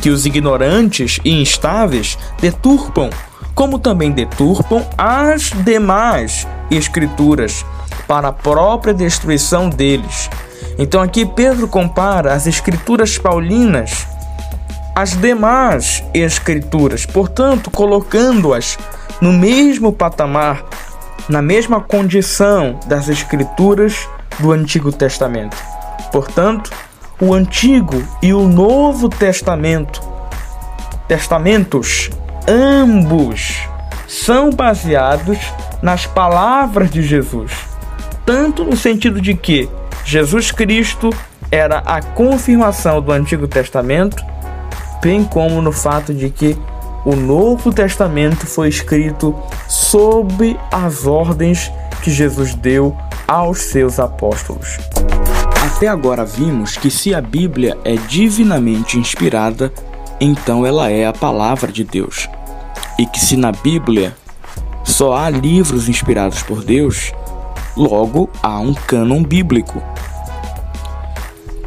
que 0.00 0.10
os 0.10 0.26
ignorantes 0.26 1.18
e 1.24 1.40
instáveis 1.40 2.18
deturpam, 2.40 3.10
como 3.54 3.78
também 3.78 4.12
deturpam 4.12 4.86
as 4.96 5.50
demais 5.64 6.46
escrituras, 6.70 7.64
para 8.06 8.28
a 8.28 8.32
própria 8.32 8.94
destruição 8.94 9.68
deles. 9.68 10.30
Então 10.78 11.02
aqui 11.02 11.26
Pedro 11.26 11.68
compara 11.68 12.32
as 12.32 12.46
escrituras 12.46 13.18
paulinas 13.18 14.06
as 14.98 15.12
demais 15.12 16.02
escrituras, 16.12 17.06
portanto, 17.06 17.70
colocando-as 17.70 18.76
no 19.20 19.32
mesmo 19.32 19.92
patamar, 19.92 20.64
na 21.28 21.40
mesma 21.40 21.80
condição 21.80 22.80
das 22.86 23.08
escrituras 23.08 24.08
do 24.40 24.50
Antigo 24.50 24.90
Testamento. 24.90 25.56
Portanto, 26.10 26.72
o 27.20 27.34
Antigo 27.34 28.02
e 28.22 28.32
o 28.32 28.46
Novo 28.46 29.08
Testamento, 29.08 30.00
testamentos, 31.06 32.10
ambos 32.46 33.58
são 34.06 34.50
baseados 34.50 35.38
nas 35.82 36.06
palavras 36.06 36.90
de 36.90 37.02
Jesus, 37.02 37.52
tanto 38.24 38.64
no 38.64 38.76
sentido 38.76 39.20
de 39.20 39.34
que 39.34 39.68
Jesus 40.04 40.50
Cristo 40.50 41.10
era 41.50 41.78
a 41.78 42.00
confirmação 42.00 43.00
do 43.00 43.12
Antigo 43.12 43.48
Testamento 43.48 44.24
bem 45.00 45.24
como 45.24 45.62
no 45.62 45.72
fato 45.72 46.12
de 46.12 46.30
que 46.30 46.56
o 47.04 47.14
Novo 47.14 47.72
Testamento 47.72 48.46
foi 48.46 48.68
escrito 48.68 49.34
sob 49.68 50.58
as 50.70 51.06
ordens 51.06 51.70
que 52.02 52.10
Jesus 52.10 52.54
deu 52.54 52.96
aos 53.26 53.58
seus 53.58 53.98
apóstolos. 53.98 54.78
Até 55.68 55.86
agora 55.86 56.24
vimos 56.24 56.78
que 56.78 56.90
se 56.90 57.14
a 57.14 57.20
Bíblia 57.20 57.76
é 57.84 57.94
divinamente 57.94 58.98
inspirada, 58.98 59.70
então 60.18 60.64
ela 60.64 60.90
é 60.90 61.06
a 61.06 61.12
palavra 61.12 61.70
de 61.70 61.84
Deus. 61.84 62.26
E 62.98 63.04
que 63.04 63.20
se 63.20 63.36
na 63.36 63.52
Bíblia 63.52 64.16
só 64.82 65.14
há 65.14 65.28
livros 65.28 65.86
inspirados 65.88 66.42
por 66.42 66.64
Deus, 66.64 67.12
logo 67.76 68.30
há 68.42 68.58
um 68.58 68.72
cânon 68.72 69.22
bíblico. 69.22 69.80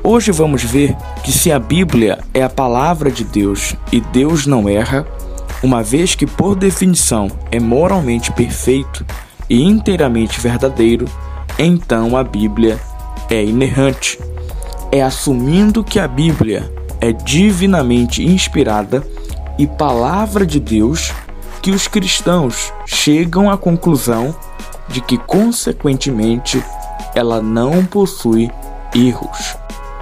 Hoje 0.04 0.32
vamos 0.32 0.64
ver 0.64 0.98
que 1.24 1.32
se 1.32 1.52
a 1.52 1.60
Bíblia 1.60 2.20
é 2.34 2.44
a 2.44 2.50
palavra 2.50 3.12
de 3.12 3.24
Deus 3.24 3.76
e 3.92 4.02
Deus 4.02 4.48
não 4.48 4.68
erra, 4.68 5.06
uma 5.62 5.84
vez 5.84 6.16
que 6.16 6.26
por 6.26 6.56
definição 6.56 7.30
é 7.52 7.60
moralmente 7.60 8.32
perfeito 8.32 9.06
e 9.48 9.62
inteiramente 9.64 10.42
verdadeiro, 10.42 11.06
então 11.58 12.18
a 12.18 12.24
Bíblia 12.24 12.80
é 13.32 13.44
inerrante. 13.44 14.20
É 14.92 15.02
assumindo 15.02 15.84
que 15.84 16.00
a 16.00 16.08
Bíblia 16.08 16.72
é 17.00 17.14
divinamente 17.14 18.24
inspirada 18.24 19.02
e 19.58 19.66
palavra 19.66 20.46
de 20.46 20.60
Deus 20.60 21.14
que 21.62 21.72
os 21.72 21.88
cristãos 21.88 22.74
chegam 22.86 23.50
à 23.50 23.58
conclusão 23.58 24.36
de 24.90 25.00
que, 25.00 25.18
consequentemente, 25.18 26.62
ela 27.16 27.42
não 27.42 27.86
possui 27.86 28.52
erros. 28.94 29.56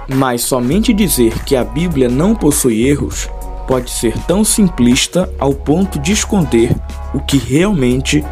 Mas 0.08 0.42
somente 0.42 0.92
dizer 0.92 1.44
que 1.44 1.54
a 1.54 1.62
Bíblia 1.62 2.08
não 2.08 2.34
possui 2.34 2.84
erros 2.84 3.30
pode 3.68 3.90
ser 3.90 4.18
tão 4.26 4.42
simplista 4.42 5.32
ao 5.38 5.54
ponto 5.54 6.00
de 6.00 6.10
esconder 6.10 6.74
o 7.14 7.20
que 7.20 7.38
realmente 7.38 8.24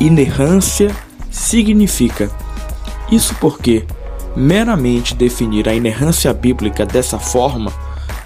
inerrância 0.00 0.90
significa. 1.30 2.30
Isso 3.10 3.34
porque 3.38 3.84
meramente 4.36 5.14
definir 5.14 5.68
a 5.68 5.74
inerrância 5.74 6.32
bíblica 6.32 6.84
dessa 6.84 7.18
forma 7.18 7.72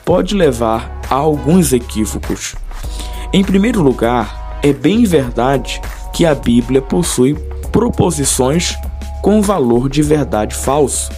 pode 0.05 0.35
levar 0.35 1.01
a 1.09 1.15
alguns 1.15 1.73
equívocos. 1.73 2.55
Em 3.33 3.43
primeiro 3.43 3.81
lugar, 3.81 4.59
é 4.63 4.73
bem 4.73 5.05
verdade 5.05 5.81
que 6.13 6.27
a 6.27 6.35
Bíblia 6.35 6.83
possui 6.83 7.35
proposições 7.71 8.77
com 9.23 9.41
valor 9.41 9.89
de 9.89 10.03
verdade 10.03 10.55
falso. 10.55 11.11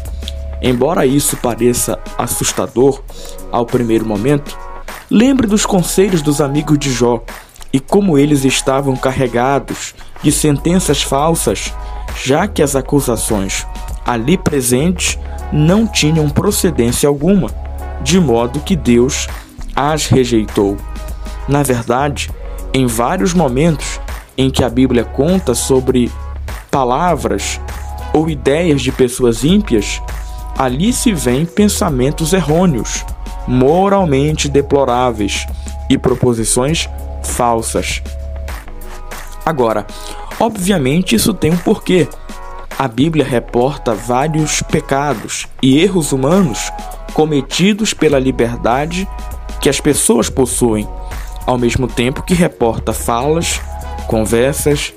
Embora 0.62 1.04
isso 1.04 1.36
pareça 1.36 1.98
assustador 2.16 3.02
ao 3.50 3.66
primeiro 3.66 4.06
momento, 4.06 4.56
lembre 5.10 5.46
dos 5.46 5.66
conselhos 5.66 6.22
dos 6.22 6.40
amigos 6.40 6.78
de 6.78 6.92
Jó 6.92 7.22
e 7.72 7.80
como 7.80 8.16
eles 8.16 8.44
estavam 8.44 8.94
carregados 8.94 9.94
de 10.22 10.30
sentenças 10.30 11.02
falsas, 11.02 11.74
já 12.24 12.46
que 12.46 12.62
as 12.62 12.76
acusações 12.76 13.66
ali 14.04 14.36
presentes 14.36 15.18
não 15.52 15.86
tinham 15.86 16.28
procedência 16.28 17.08
alguma, 17.08 17.50
de 18.02 18.20
modo 18.20 18.60
que 18.60 18.76
Deus 18.76 19.28
as 19.74 20.06
rejeitou. 20.06 20.76
Na 21.48 21.62
verdade, 21.62 22.30
em 22.72 22.86
vários 22.86 23.34
momentos 23.34 24.00
em 24.36 24.50
que 24.50 24.64
a 24.64 24.68
Bíblia 24.68 25.04
conta 25.04 25.54
sobre 25.54 26.10
palavras 26.70 27.60
ou 28.12 28.28
ideias 28.28 28.82
de 28.82 28.90
pessoas 28.90 29.44
ímpias, 29.44 30.00
ali 30.58 30.92
se 30.92 31.12
vêem 31.12 31.44
pensamentos 31.44 32.32
errôneos, 32.32 33.04
moralmente 33.46 34.48
deploráveis 34.48 35.46
e 35.88 35.98
proposições 35.98 36.88
falsas. 37.22 38.02
Agora, 39.44 39.86
obviamente 40.40 41.14
isso 41.14 41.34
tem 41.34 41.52
um 41.52 41.56
porquê. 41.56 42.08
A 42.76 42.88
Bíblia 42.88 43.24
reporta 43.24 43.94
vários 43.94 44.60
pecados 44.62 45.46
e 45.62 45.78
erros 45.78 46.10
humanos 46.10 46.72
cometidos 47.12 47.94
pela 47.94 48.18
liberdade 48.18 49.08
que 49.60 49.68
as 49.68 49.80
pessoas 49.80 50.28
possuem, 50.28 50.86
ao 51.46 51.56
mesmo 51.56 51.86
tempo 51.86 52.24
que 52.24 52.34
reporta 52.34 52.92
falas, 52.92 53.60
conversas, 54.08 54.92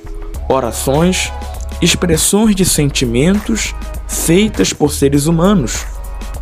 orações, 0.49 1.31
expressões 1.79 2.55
de 2.55 2.65
sentimentos 2.65 3.75
feitas 4.07 4.73
por 4.73 4.91
seres 4.91 5.27
humanos. 5.27 5.85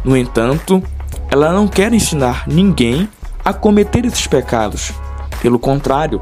No 0.06 0.15
entanto, 0.15 0.82
ela 1.30 1.51
não 1.51 1.68
quer 1.68 1.92
ensinar 1.94 2.48
ninguém 2.48 3.10
a 3.44 3.54
cometer 3.54 4.06
esses 4.06 4.25
pecados. 4.25 4.94
Pelo 5.42 5.60
contrário, 5.60 6.22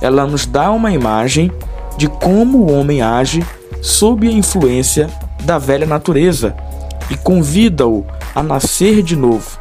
ela 0.00 0.26
nos 0.26 0.46
dá 0.46 0.70
uma 0.70 0.90
imagem 0.90 1.52
de 1.98 2.08
como 2.08 2.58
o 2.58 2.72
homem 2.72 3.02
age 3.02 3.44
sob 3.84 4.26
a 4.26 4.32
influência 4.32 5.10
da 5.42 5.58
velha 5.58 5.84
natureza 5.84 6.56
e 7.10 7.16
convida-o 7.18 8.06
a 8.34 8.42
nascer 8.42 9.02
de 9.02 9.14
novo. 9.14 9.58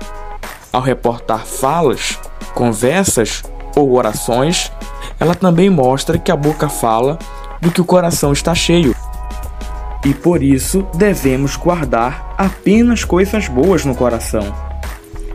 Ao 0.71 0.81
reportar 0.81 1.45
falas, 1.45 2.17
conversas 2.55 3.43
ou 3.75 3.91
orações, 3.91 4.71
ela 5.19 5.35
também 5.35 5.69
mostra 5.69 6.17
que 6.17 6.31
a 6.31 6.37
boca 6.37 6.69
fala 6.69 7.19
do 7.59 7.69
que 7.69 7.81
o 7.81 7.85
coração 7.85 8.31
está 8.31 8.55
cheio. 8.55 8.95
E 10.05 10.13
por 10.13 10.41
isso 10.41 10.87
devemos 10.95 11.57
guardar 11.57 12.33
apenas 12.37 13.03
coisas 13.03 13.49
boas 13.49 13.83
no 13.83 13.93
coração. 13.93 14.55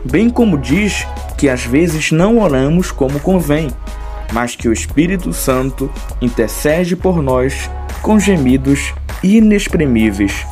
Bem 0.03 0.31
como 0.31 0.57
diz 0.57 1.05
que 1.37 1.47
às 1.47 1.63
vezes 1.63 2.11
não 2.11 2.39
oramos 2.39 2.89
como 2.89 3.19
convém, 3.19 3.69
mas 4.33 4.55
que 4.55 4.67
o 4.67 4.73
Espírito 4.73 5.31
Santo 5.31 5.91
intercede 6.19 6.95
por 6.95 7.21
nós 7.21 7.69
com 8.01 8.19
gemidos 8.19 8.93
inexprimíveis. 9.23 10.45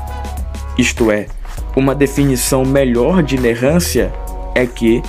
Isto 0.77 1.12
é, 1.12 1.27
uma 1.75 1.96
definição 1.96 2.66
melhor 2.66 3.24
de 3.24 3.36
inerrância 3.36 4.12
é 4.54 4.66
que 4.66 5.01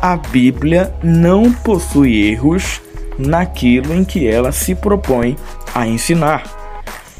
a 0.00 0.16
Bíblia 0.16 0.94
não 1.02 1.52
possui 1.52 2.30
erros 2.30 2.80
naquilo 3.18 3.94
em 3.94 4.04
que 4.04 4.26
ela 4.26 4.52
se 4.52 4.74
propõe 4.74 5.36
a 5.74 5.86
ensinar. 5.86 6.42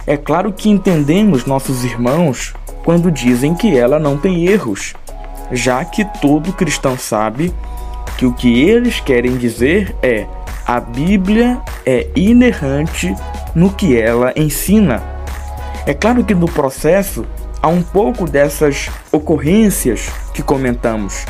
É 0.07 0.17
claro 0.17 0.53
que 0.53 0.69
entendemos 0.69 1.47
nossos 1.47 1.85
irmãos 1.85 2.53
quando 2.85 3.11
dizem 3.11 3.55
que 3.55 3.77
ela 3.77 3.99
não 3.99 4.19
tem 4.19 4.47
erros, 4.47 4.95
já 5.51 5.85
que 5.85 6.05
todo 6.21 6.53
cristão 6.53 6.99
sabe 6.99 7.53
que 8.19 8.27
o 8.27 8.35
que 8.35 8.63
eles 8.63 9.01
querem 9.01 9.37
dizer 9.37 9.97
é 10.03 10.27
a 10.67 10.81
Bíblia 10.81 11.61
é 11.85 12.09
inerrante 12.17 13.15
no 13.55 13.73
que 13.73 14.01
ela 14.01 14.33
ensina. 14.37 15.03
É 15.87 15.93
claro 15.93 16.25
que 16.25 16.35
no 16.35 16.47
processo 16.47 17.27
há 17.61 17.69
um 17.69 17.83
pouco 17.83 18.29
dessas 18.29 18.91
ocorrências 19.13 20.11
que 20.33 20.43
comentamos. 20.43 21.25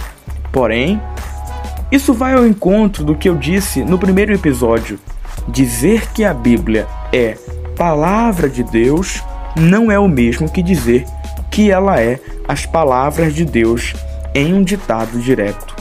Porém, 0.52 1.00
isso 1.90 2.14
vai 2.14 2.34
ao 2.34 2.46
encontro 2.46 3.04
do 3.04 3.14
que 3.14 3.28
eu 3.28 3.36
disse 3.36 3.82
no 3.82 3.98
primeiro 3.98 4.32
episódio. 4.32 4.98
Dizer 5.48 6.10
que 6.12 6.24
a 6.24 6.32
Bíblia 6.32 6.86
é 7.12 7.36
palavra 7.76 8.48
de 8.48 8.62
Deus 8.62 9.22
não 9.56 9.90
é 9.90 9.98
o 9.98 10.08
mesmo 10.08 10.48
que 10.48 10.62
dizer 10.62 11.04
que 11.50 11.70
ela 11.70 12.00
é 12.00 12.20
as 12.48 12.66
palavras 12.66 13.34
de 13.34 13.44
Deus 13.44 13.94
em 14.34 14.52
um 14.54 14.62
ditado 14.62 15.18
direto. 15.18 15.74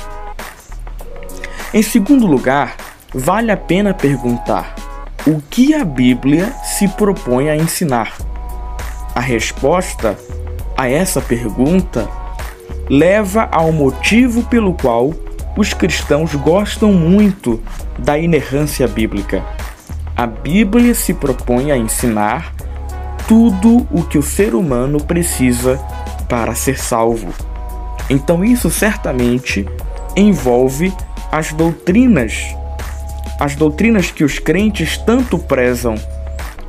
Em 1.74 1.82
segundo 1.82 2.28
lugar, 2.28 2.76
vale 3.14 3.52
a 3.52 3.58
pena 3.58 3.94
perguntar: 3.94 4.76
o 5.26 5.42
que 5.50 5.74
a 5.74 5.86
Bíblia 5.86 6.52
se 6.64 6.88
propõe 6.88 7.50
a 7.50 7.56
ensinar? 7.56 8.14
A 9.16 9.20
resposta 9.20 10.18
a 10.76 10.90
essa 10.90 11.22
pergunta 11.22 12.10
leva 12.90 13.48
ao 13.52 13.72
motivo 13.72 14.44
pelo 14.44 14.74
qual 14.74 15.14
os 15.56 15.74
cristãos 15.74 16.34
gostam 16.36 16.92
muito 16.92 17.62
da 17.98 18.18
inerrância 18.18 18.88
bíblica. 18.88 19.44
A 20.16 20.26
Bíblia 20.26 20.94
se 20.94 21.14
propõe 21.14 21.72
a 21.72 21.78
ensinar 21.78 22.54
tudo 23.28 23.88
o 23.92 24.04
que 24.04 24.18
o 24.18 24.24
ser 24.24 24.56
humano 24.56 25.00
precisa 25.02 25.80
para 26.28 26.56
ser 26.56 26.78
salvo. 26.78 27.32
Então, 28.10 28.44
isso 28.44 28.70
certamente 28.70 29.68
envolve 30.16 30.94
as 31.32 31.54
doutrinas 31.54 32.56
as 33.44 33.58
doutrinas 33.58 34.10
que 34.10 34.24
os 34.24 34.40
crentes 34.40 34.98
tanto 34.98 35.38
prezam, 35.38 35.96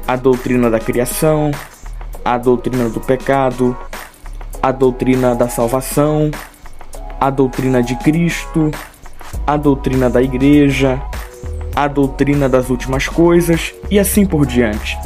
a 0.08 0.16
doutrina 0.16 0.68
da 0.68 0.80
criação, 0.80 1.52
a 2.24 2.36
doutrina 2.36 2.88
do 2.88 2.98
pecado, 2.98 3.76
a 4.60 4.72
doutrina 4.72 5.36
da 5.36 5.48
salvação, 5.48 6.32
a 7.20 7.30
doutrina 7.30 7.80
de 7.80 7.94
Cristo, 7.94 8.72
a 9.46 9.56
doutrina 9.56 10.10
da 10.10 10.20
igreja, 10.20 11.00
a 11.76 11.86
doutrina 11.86 12.48
das 12.48 12.68
últimas 12.70 13.06
coisas 13.06 13.72
e 13.88 13.96
assim 13.96 14.26
por 14.26 14.44
diante. 14.44 14.98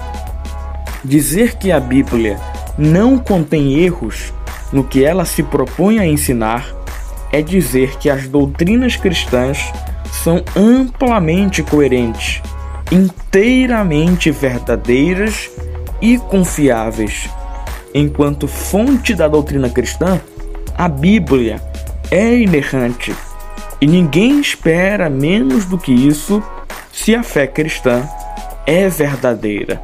Dizer 1.04 1.58
que 1.58 1.70
a 1.70 1.78
Bíblia 1.78 2.40
não 2.78 3.18
contém 3.18 3.74
erros 3.74 4.32
no 4.72 4.82
que 4.82 5.04
ela 5.04 5.26
se 5.26 5.42
propõe 5.42 5.98
a 5.98 6.06
ensinar 6.06 6.66
é 7.30 7.42
dizer 7.42 7.98
que 7.98 8.08
as 8.08 8.26
doutrinas 8.26 8.96
cristãs 8.96 9.70
são 10.12 10.42
amplamente 10.56 11.62
coerentes, 11.62 12.42
inteiramente 12.90 14.30
verdadeiras 14.30 15.50
e 16.00 16.18
confiáveis. 16.18 17.28
Enquanto 17.94 18.46
fonte 18.46 19.14
da 19.14 19.28
doutrina 19.28 19.68
cristã, 19.68 20.20
a 20.76 20.88
Bíblia 20.88 21.60
é 22.10 22.34
inerrante 22.34 23.14
e 23.80 23.86
ninguém 23.86 24.40
espera 24.40 25.08
menos 25.08 25.64
do 25.64 25.78
que 25.78 25.92
isso 25.92 26.42
se 26.92 27.14
a 27.14 27.22
fé 27.22 27.46
cristã 27.46 28.08
é 28.66 28.88
verdadeira. 28.88 29.80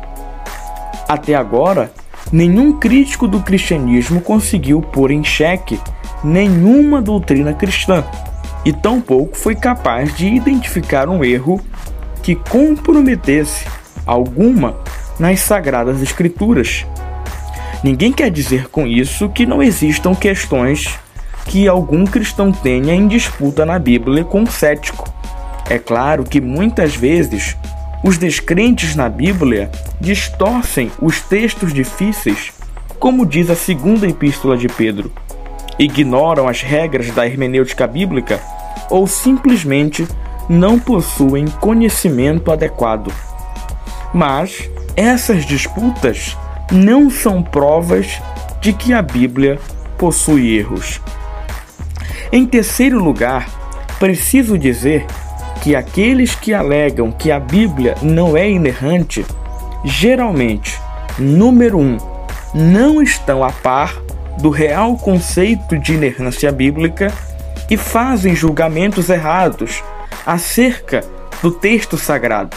Até 1.08 1.34
agora, 1.34 1.92
nenhum 2.32 2.78
crítico 2.78 3.28
do 3.28 3.40
cristianismo 3.40 4.20
conseguiu 4.20 4.80
pôr 4.80 5.10
em 5.10 5.22
xeque 5.22 5.80
nenhuma 6.22 7.00
doutrina 7.00 7.52
cristã 7.52 8.04
e 8.64 8.72
tampouco 8.72 9.36
foi 9.36 9.54
capaz 9.54 10.16
de 10.16 10.26
identificar 10.26 11.08
um 11.08 11.24
erro 11.24 11.60
que 12.22 12.34
comprometesse 12.34 13.66
alguma 14.06 14.76
nas 15.18 15.40
Sagradas 15.40 16.00
Escrituras. 16.02 16.86
Ninguém 17.82 18.12
quer 18.12 18.30
dizer 18.30 18.68
com 18.68 18.86
isso 18.86 19.28
que 19.28 19.44
não 19.44 19.62
existam 19.62 20.14
questões 20.14 20.98
que 21.46 21.68
algum 21.68 22.06
cristão 22.06 22.50
tenha 22.50 22.94
em 22.94 23.06
disputa 23.06 23.66
na 23.66 23.78
Bíblia 23.78 24.24
com 24.24 24.42
o 24.42 24.50
cético. 24.50 25.12
É 25.68 25.78
claro 25.78 26.24
que 26.24 26.40
muitas 26.40 26.96
vezes 26.96 27.56
os 28.02 28.16
descrentes 28.16 28.96
na 28.96 29.08
Bíblia 29.08 29.70
distorcem 30.00 30.90
os 31.00 31.20
textos 31.20 31.72
difíceis, 31.72 32.52
como 32.98 33.26
diz 33.26 33.50
a 33.50 33.54
segunda 33.54 34.08
epístola 34.08 34.56
de 34.56 34.68
Pedro, 34.68 35.12
ignoram 35.78 36.48
as 36.48 36.62
regras 36.62 37.10
da 37.10 37.26
hermenêutica 37.26 37.86
bíblica 37.86 38.40
ou 38.90 39.06
simplesmente 39.06 40.06
não 40.48 40.78
possuem 40.78 41.46
conhecimento 41.60 42.52
adequado. 42.52 43.12
Mas 44.12 44.70
essas 44.96 45.44
disputas 45.44 46.36
não 46.70 47.10
são 47.10 47.42
provas 47.42 48.20
de 48.60 48.72
que 48.72 48.92
a 48.92 49.02
Bíblia 49.02 49.58
possui 49.98 50.56
erros. 50.56 51.00
Em 52.32 52.46
terceiro 52.46 53.02
lugar, 53.02 53.48
preciso 53.98 54.58
dizer 54.58 55.06
que 55.62 55.74
aqueles 55.74 56.34
que 56.34 56.52
alegam 56.52 57.10
que 57.10 57.30
a 57.30 57.40
Bíblia 57.40 57.94
não 58.02 58.36
é 58.36 58.50
inerrante, 58.50 59.24
geralmente, 59.84 60.78
número 61.18 61.78
um, 61.78 61.96
não 62.54 63.02
estão 63.02 63.42
a 63.42 63.50
par 63.50 63.94
do 64.38 64.50
real 64.50 64.96
conceito 64.96 65.78
de 65.78 65.94
inerrância 65.94 66.50
bíblica 66.50 67.12
e 67.70 67.76
fazem 67.76 68.34
julgamentos 68.34 69.08
errados 69.08 69.82
acerca 70.26 71.04
do 71.42 71.50
texto 71.50 71.98
sagrado. 71.98 72.56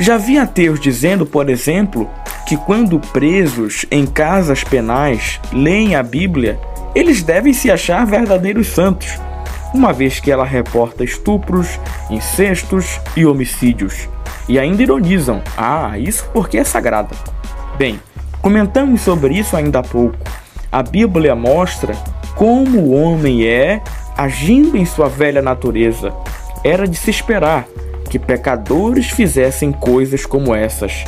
Já 0.00 0.16
vi 0.16 0.38
ateus 0.38 0.78
dizendo, 0.78 1.26
por 1.26 1.50
exemplo, 1.50 2.08
que 2.46 2.56
quando 2.56 3.00
presos 3.00 3.84
em 3.90 4.06
casas 4.06 4.62
penais 4.62 5.40
leem 5.52 5.96
a 5.96 6.02
Bíblia, 6.02 6.58
eles 6.94 7.22
devem 7.22 7.52
se 7.52 7.70
achar 7.70 8.06
verdadeiros 8.06 8.68
santos, 8.68 9.18
uma 9.74 9.92
vez 9.92 10.20
que 10.20 10.30
ela 10.30 10.44
reporta 10.44 11.04
estupros, 11.04 11.78
incestos 12.08 13.00
e 13.16 13.26
homicídios. 13.26 14.08
E 14.48 14.58
ainda 14.58 14.82
ironizam: 14.82 15.42
ah, 15.56 15.98
isso 15.98 16.28
porque 16.32 16.58
é 16.58 16.64
sagrada. 16.64 17.14
Bem, 17.76 18.00
comentamos 18.40 19.02
sobre 19.02 19.34
isso 19.36 19.56
ainda 19.56 19.80
há 19.80 19.82
pouco. 19.82 20.16
A 20.70 20.82
Bíblia 20.82 21.34
mostra 21.34 21.94
como 22.38 22.78
o 22.78 22.92
homem 22.92 23.44
é 23.44 23.82
agindo 24.16 24.76
em 24.76 24.86
sua 24.86 25.08
velha 25.08 25.42
natureza. 25.42 26.14
Era 26.62 26.86
de 26.86 26.96
se 26.96 27.10
esperar 27.10 27.66
que 28.08 28.18
pecadores 28.18 29.10
fizessem 29.10 29.72
coisas 29.72 30.24
como 30.24 30.54
essas. 30.54 31.04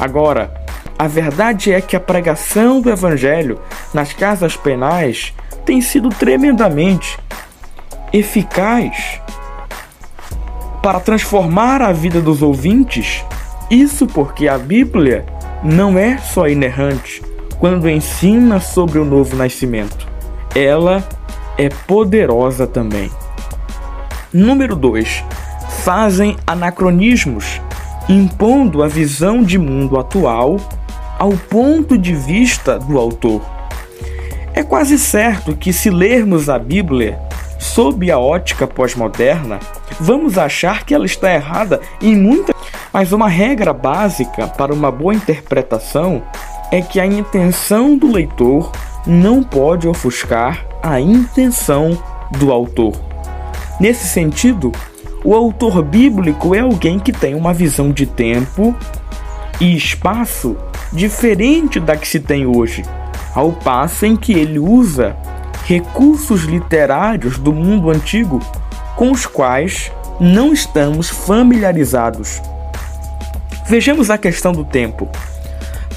Agora, 0.00 0.52
a 0.98 1.06
verdade 1.06 1.70
é 1.70 1.82
que 1.82 1.94
a 1.94 2.00
pregação 2.00 2.80
do 2.80 2.90
Evangelho 2.90 3.60
nas 3.92 4.14
casas 4.14 4.56
penais 4.56 5.34
tem 5.66 5.82
sido 5.82 6.08
tremendamente 6.08 7.18
eficaz 8.10 9.20
para 10.82 10.98
transformar 10.98 11.82
a 11.82 11.92
vida 11.92 12.22
dos 12.22 12.40
ouvintes. 12.40 13.22
Isso 13.70 14.06
porque 14.06 14.48
a 14.48 14.56
Bíblia 14.56 15.26
não 15.62 15.98
é 15.98 16.16
só 16.16 16.48
inerrante 16.48 17.22
quando 17.58 17.88
ensina 17.88 18.58
sobre 18.58 18.98
o 18.98 19.04
novo 19.04 19.36
nascimento, 19.36 20.08
ela 20.54 21.06
é 21.56 21.68
poderosa 21.68 22.66
também. 22.66 23.10
Número 24.32 24.76
2 24.76 25.24
fazem 25.82 26.36
anacronismos, 26.46 27.60
impondo 28.08 28.82
a 28.82 28.88
visão 28.88 29.42
de 29.42 29.58
mundo 29.58 29.98
atual 29.98 30.58
ao 31.18 31.32
ponto 31.32 31.96
de 31.96 32.14
vista 32.14 32.78
do 32.78 32.98
autor. 32.98 33.42
É 34.54 34.62
quase 34.62 34.98
certo 34.98 35.56
que, 35.56 35.72
se 35.72 35.90
lermos 35.90 36.48
a 36.48 36.58
Bíblia 36.58 37.18
sob 37.58 38.10
a 38.10 38.18
ótica 38.18 38.66
pós-moderna, 38.66 39.60
vamos 39.98 40.36
achar 40.38 40.84
que 40.84 40.94
ela 40.94 41.06
está 41.06 41.32
errada 41.32 41.80
em 42.02 42.16
muitas. 42.16 42.54
Mas 42.92 43.12
uma 43.12 43.28
regra 43.28 43.72
básica 43.72 44.48
para 44.48 44.74
uma 44.74 44.90
boa 44.90 45.14
interpretação 45.14 46.22
é 46.72 46.82
que 46.82 46.98
a 46.98 47.06
intenção 47.06 47.96
do 47.96 48.10
leitor 48.10 48.72
não 49.10 49.42
pode 49.42 49.88
ofuscar 49.88 50.64
a 50.80 51.00
intenção 51.00 52.00
do 52.38 52.52
autor. 52.52 52.92
Nesse 53.80 54.06
sentido, 54.06 54.70
o 55.24 55.34
autor 55.34 55.82
bíblico 55.82 56.54
é 56.54 56.60
alguém 56.60 56.96
que 56.96 57.10
tem 57.10 57.34
uma 57.34 57.52
visão 57.52 57.90
de 57.90 58.06
tempo 58.06 58.72
e 59.60 59.76
espaço 59.76 60.56
diferente 60.92 61.80
da 61.80 61.96
que 61.96 62.06
se 62.06 62.20
tem 62.20 62.46
hoje, 62.46 62.84
ao 63.34 63.50
passo 63.50 64.06
em 64.06 64.16
que 64.16 64.32
ele 64.32 64.60
usa 64.60 65.16
recursos 65.66 66.44
literários 66.44 67.36
do 67.36 67.52
mundo 67.52 67.90
antigo 67.90 68.38
com 68.94 69.10
os 69.10 69.26
quais 69.26 69.90
não 70.20 70.52
estamos 70.52 71.10
familiarizados. 71.10 72.40
Vejamos 73.66 74.08
a 74.08 74.16
questão 74.16 74.52
do 74.52 74.64
tempo. 74.64 75.08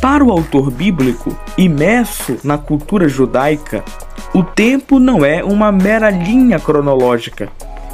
Para 0.04 0.22
o 0.22 0.32
autor 0.32 0.70
bíblico, 0.70 1.34
imerso 1.58 2.38
na 2.44 2.58
cultura 2.58 3.08
judaica, 3.08 3.86
o 4.34 4.44
tempo 4.44 5.00
não 5.00 5.24
é 5.24 5.42
uma 5.42 5.72
mera 5.72 6.10
linha 6.10 6.60
cronológica 6.60 7.48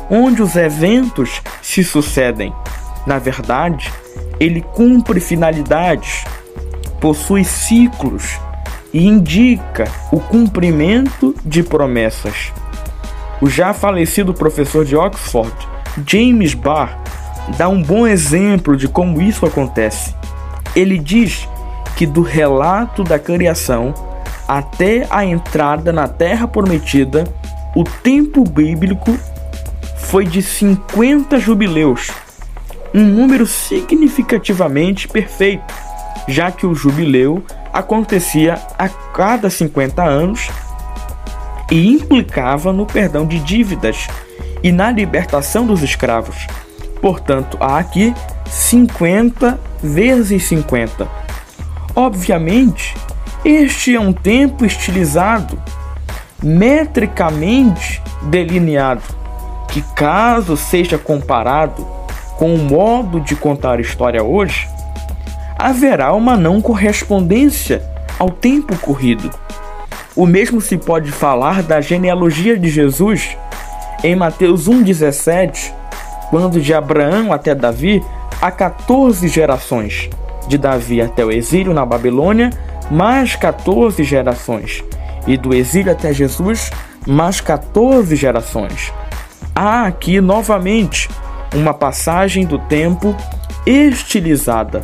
onde 0.10 0.41
os 0.41 0.56
eventos 0.56 1.39
se 1.62 1.84
sucedem. 1.84 2.52
Na 3.06 3.19
verdade, 3.19 3.93
ele 4.39 4.60
cumpre 4.60 5.19
finalidades, 5.19 6.26
possui 7.00 7.43
ciclos 7.43 8.39
e 8.91 9.06
indica 9.06 9.84
o 10.12 10.19
cumprimento 10.19 11.36
de 11.45 11.62
promessas. 11.62 12.52
O 13.39 13.48
já 13.48 13.72
falecido 13.72 14.34
professor 14.34 14.84
de 14.84 14.95
Oxford, 14.95 15.54
James 16.08 16.56
Barr, 16.56 16.98
dá 17.56 17.69
um 17.69 17.84
bom 17.84 18.08
exemplo 18.08 18.76
de 18.76 18.88
como 18.88 19.22
isso 19.22 19.45
acontece. 19.45 20.15
Ele 20.76 20.98
diz 20.98 21.48
que 22.00 22.06
do 22.06 22.22
relato 22.22 23.04
da 23.04 23.20
criação 23.20 23.94
até 24.48 25.06
a 25.10 25.26
entrada 25.26 25.92
na 25.92 26.08
terra 26.08 26.48
prometida, 26.48 27.26
o 27.76 27.84
tempo 27.84 28.46
bíblico 28.46 29.18
foi 29.98 30.24
de 30.24 30.42
50 30.42 31.38
jubileus, 31.40 32.10
um 32.94 33.04
número 33.04 33.46
significativamente 33.46 35.10
perfeito, 35.10 35.74
já 36.26 36.50
que 36.50 36.66
o 36.66 36.74
jubileu 36.74 37.44
acontecia 37.74 38.58
a 38.78 38.88
cada 38.88 39.50
50 39.50 40.02
anos 40.02 40.50
e 41.70 41.86
implicava 41.90 42.72
no 42.72 42.86
perdão 42.86 43.28
de 43.28 43.40
dívidas 43.40 44.08
e 44.64 44.72
na 44.72 44.90
libertação 44.90 45.66
dos 45.68 45.84
escravos. 45.84 46.48
Portanto, 47.02 47.58
há 47.60 47.78
aqui 47.78 48.16
50 48.46 49.60
vezes 49.84 50.44
50. 50.44 51.19
Obviamente, 51.95 52.95
este 53.43 53.95
é 53.95 53.99
um 53.99 54.13
tempo 54.13 54.65
estilizado, 54.65 55.62
metricamente 56.41 58.02
delineado 58.23 59.04
que, 59.67 59.82
caso 59.93 60.58
seja 60.58 60.97
comparado 60.97 61.86
com 62.38 62.54
o 62.54 62.58
modo 62.58 63.19
de 63.19 63.36
contar 63.36 63.80
história 63.80 64.23
hoje, 64.23 64.67
haverá 65.58 66.13
uma 66.13 66.38
não 66.38 66.62
correspondência 66.62 67.84
ao 68.17 68.30
tempo 68.30 68.78
corrido. 68.78 69.30
O 70.15 70.25
mesmo 70.25 70.60
se 70.60 70.78
pode 70.78 71.12
falar 71.12 71.62
da 71.63 71.82
genealogia 71.82 72.58
de 72.58 72.69
Jesus 72.69 73.38
em 74.04 74.15
Mateus 74.15 74.69
1,17, 74.69 75.71
quando 76.30 76.62
de 76.62 76.73
Abraão 76.73 77.32
até 77.34 77.54
Davi 77.54 78.04
há 78.41 78.52
14 78.52 79.28
gerações, 79.28 80.10
de 80.50 80.58
Davi 80.58 81.02
até 81.02 81.24
o 81.24 81.32
exílio 81.32 81.74
na 81.74 81.86
Babilônia, 81.86 82.50
mais 82.92 83.38
14 83.38 84.04
gerações, 84.04 84.84
e 85.26 85.38
do 85.38 85.54
exílio 85.54 85.94
até 85.94 86.12
Jesus, 86.12 86.70
mais 87.08 87.40
14 87.40 88.14
gerações 88.18 88.92
há 89.60 89.88
aqui 89.88 90.22
novamente 90.22 91.10
uma 91.54 91.74
passagem 91.74 92.46
do 92.46 92.58
tempo 92.58 93.14
estilizada. 93.66 94.82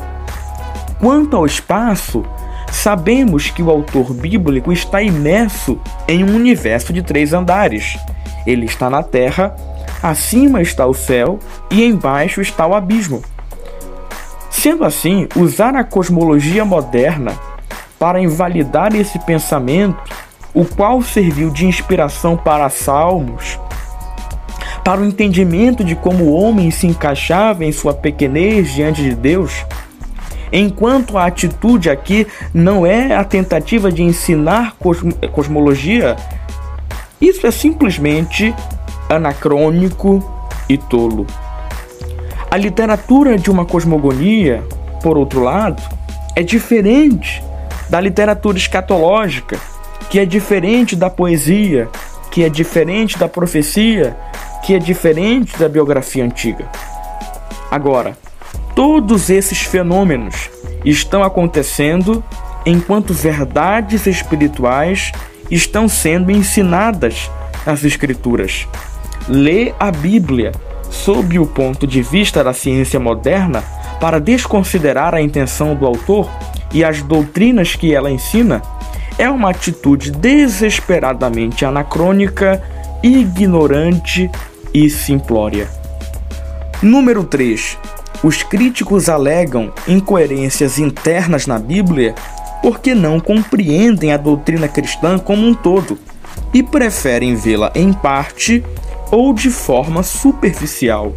Quanto 1.00 1.38
ao 1.38 1.46
espaço, 1.46 2.26
sabemos 2.72 3.50
que 3.50 3.64
o 3.64 3.70
autor 3.70 4.14
bíblico 4.14 4.74
está 4.74 5.02
imerso 5.02 5.80
em 6.10 6.26
um 6.26 6.36
universo 6.36 6.92
de 6.92 7.02
três 7.02 7.32
andares. 7.32 7.98
Ele 8.46 8.66
está 8.66 8.90
na 8.90 9.02
terra, 9.02 9.56
acima 10.04 10.62
está 10.62 10.86
o 10.86 10.94
céu 10.94 11.40
e 11.72 11.82
embaixo 11.86 12.42
está 12.42 12.68
o 12.68 12.76
abismo. 12.76 13.22
Sendo 14.66 14.84
assim, 14.84 15.28
usar 15.36 15.76
a 15.76 15.84
cosmologia 15.84 16.66
moderna 16.66 17.40
para 18.00 18.20
invalidar 18.20 18.96
esse 18.96 19.20
pensamento, 19.20 20.02
o 20.56 20.66
qual 20.66 21.04
serviu 21.04 21.52
de 21.52 21.68
inspiração 21.68 22.36
para 22.36 22.68
Salmos, 22.68 23.60
para 24.84 25.02
o 25.02 25.06
entendimento 25.06 25.84
de 25.84 25.96
como 25.96 26.24
o 26.24 26.34
homem 26.34 26.72
se 26.72 26.88
encaixava 26.88 27.64
em 27.64 27.72
sua 27.72 27.94
pequenez 27.94 28.74
diante 28.74 29.04
de 29.04 29.14
Deus, 29.14 29.54
enquanto 30.52 31.16
a 31.16 31.28
atitude 31.28 31.88
aqui 31.88 32.26
não 32.52 32.88
é 32.88 33.16
a 33.16 33.24
tentativa 33.24 33.92
de 33.92 34.02
ensinar 34.02 34.78
cosmologia, 35.32 36.16
isso 37.22 37.46
é 37.46 37.52
simplesmente 37.52 38.52
anacrônico 39.12 40.28
e 40.68 40.76
tolo. 40.76 41.28
A 42.50 42.58
literatura 42.58 43.38
de 43.38 43.50
uma 43.50 43.66
cosmogonia, 43.66 44.64
por 45.02 45.18
outro 45.18 45.44
lado, 45.44 45.82
é 46.36 46.44
diferente 46.44 47.44
da 47.90 48.00
literatura 48.00 48.58
escatológica, 48.58 49.58
que 50.10 50.20
é 50.20 50.26
diferente 50.26 50.96
da 50.96 51.10
poesia, 51.10 51.90
que 52.32 52.44
é 52.44 52.50
diferente 52.50 53.18
da 53.18 53.28
profecia, 53.28 54.16
que 54.64 54.74
é 54.74 54.80
diferente 54.80 55.58
da 55.58 55.68
biografia 55.68 56.24
antiga. 56.24 56.68
Agora, 57.70 58.18
todos 58.76 59.30
esses 59.30 59.62
fenômenos 59.62 60.50
estão 60.84 61.24
acontecendo 61.24 62.24
enquanto 62.66 63.14
verdades 63.14 64.06
espirituais 64.06 65.12
estão 65.50 65.88
sendo 65.88 66.32
ensinadas 66.32 67.30
nas 67.66 67.84
Escrituras. 67.84 68.68
Lê 69.28 69.74
a 69.80 69.92
Bíblia 69.92 70.52
sob 70.96 71.38
o 71.38 71.46
ponto 71.46 71.86
de 71.86 72.02
vista 72.02 72.44
da 72.44 72.54
ciência 72.54 73.00
moderna 73.00 73.64
para 74.00 74.20
desconsiderar 74.20 75.14
a 75.14 75.22
intenção 75.22 75.76
do 75.76 75.86
autor 75.86 76.30
e 76.74 76.84
as 76.84 77.02
doutrinas 77.02 77.76
que 77.76 77.94
ela 77.94 78.10
ensina 78.10 78.62
é 79.18 79.30
uma 79.30 79.52
atitude 79.52 80.12
desesperadamente 80.12 81.66
anacrônica, 81.66 82.62
ignorante 83.04 84.30
e 84.74 84.90
simplória. 84.90 85.70
Número 86.82 87.24
3. 87.24 87.78
Os 88.24 88.44
críticos 88.44 89.08
alegam 89.08 89.72
incoerências 89.88 90.80
internas 90.80 91.46
na 91.46 91.60
Bíblia 91.60 92.16
porque 92.62 92.96
não 92.96 93.20
compreendem 93.20 94.12
a 94.12 94.18
doutrina 94.18 94.68
cristã 94.68 95.20
como 95.20 95.46
um 95.46 95.54
todo 95.54 95.98
e 96.54 96.64
preferem 96.64 97.36
vê-la 97.36 97.72
em 97.76 97.94
parte 97.94 98.64
ou 99.16 99.34
de 99.34 99.50
forma 99.50 100.04
superficial. 100.04 101.14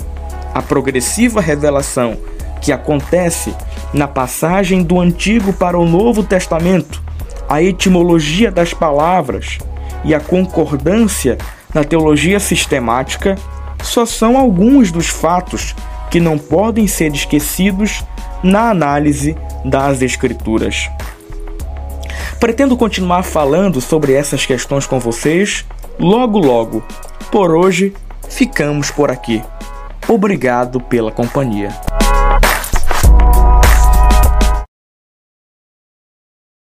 A 0.55 0.63
progressiva 0.63 1.41
revelação 1.41 2.17
que 2.61 2.71
acontece 2.71 3.53
na 3.93 4.07
passagem 4.07 4.85
do 4.85 5.01
Antigo 5.01 5.53
para 5.53 5.77
o 5.77 5.85
Novo 5.85 6.23
Testamento, 6.23 7.03
a 7.49 7.61
etimologia 7.61 8.53
das 8.53 8.73
palavras 8.73 9.59
e 10.05 10.15
a 10.15 10.21
concordância 10.21 11.37
na 11.75 11.83
teologia 11.83 12.39
sistemática 12.39 13.37
só 13.83 14.07
são 14.07 14.39
alguns 14.39 14.93
dos 14.93 15.09
fatos 15.09 15.75
que 16.09 16.21
não 16.21 16.39
podem 16.39 16.87
ser 16.87 17.13
esquecidos 17.13 18.05
na 18.45 18.71
análise 18.71 19.37
das 19.65 20.03
Escrituras. 20.03 20.89
Pretendo 22.39 22.77
continuar 22.77 23.25
falando 23.25 23.81
sobre 23.81 24.13
essas 24.13 24.47
questões 24.47 24.87
com 24.87 25.01
vocês 25.01 25.65
logo 25.99 26.39
logo. 26.39 26.83
Por 27.31 27.55
hoje, 27.55 27.93
ficamos 28.31 28.91
por 28.91 29.11
aqui. 29.11 29.43
Obrigado 30.09 30.81
pela 30.81 31.13
companhia. 31.13 31.69